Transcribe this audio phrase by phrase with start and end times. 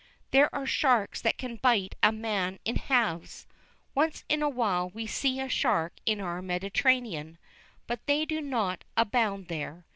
[0.31, 3.45] There are sharks that can bite a man in halves.
[3.93, 7.37] Once in awhile we see a shark in our Mediterranean,
[7.85, 9.85] but they do not abound there.